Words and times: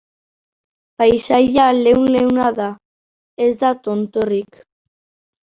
Paisaia 1.03 1.65
leun-leuna 1.81 2.47
da, 2.61 2.71
ez 3.49 3.53
da 3.61 3.73
tontorrik. 3.91 4.61